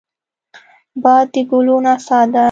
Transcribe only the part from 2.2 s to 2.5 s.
ده